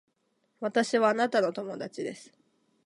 [0.61, 2.31] 私はあなたの友達です